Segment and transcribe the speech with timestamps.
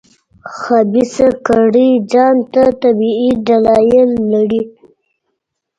[0.57, 4.63] خبیثه کړۍ ځان ته طبیعي دلایل لري.